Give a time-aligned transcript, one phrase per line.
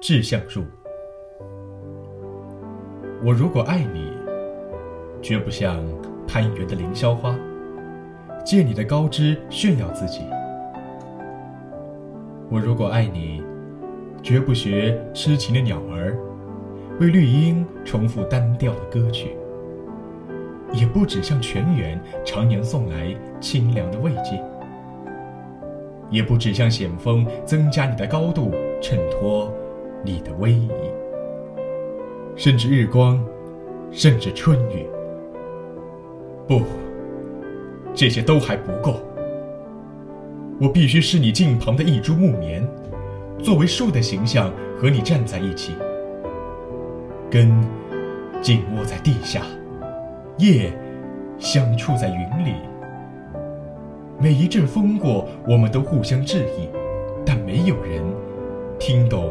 [0.00, 0.64] 志向树。
[3.22, 4.10] 我如果爱你，
[5.20, 5.84] 绝不像
[6.26, 7.38] 攀援的凌霄花，
[8.42, 10.22] 借你的高枝炫耀自己。
[12.48, 13.42] 我如果爱你，
[14.22, 16.16] 绝不学痴情的鸟儿，
[16.98, 19.36] 为绿荫重复单调的歌曲，
[20.72, 24.42] 也不只向泉源常年送来清凉的慰藉，
[26.08, 29.52] 也不只向险峰增加你的高度，衬托
[30.04, 30.70] 你的威仪。
[32.36, 33.22] 甚至日光，
[33.90, 34.86] 甚至春雨，
[36.46, 36.62] 不，
[37.94, 39.00] 这些都还不够。
[40.58, 42.66] 我必须是你近旁的一株木棉，
[43.42, 45.74] 作为树的形象和你站在一起，
[47.30, 47.50] 根
[48.40, 49.42] 紧握在地下，
[50.38, 50.72] 叶
[51.38, 52.54] 相触在云里。
[54.18, 56.68] 每一阵风过，我们都互相致意，
[57.24, 58.02] 但没有人
[58.78, 59.30] 听懂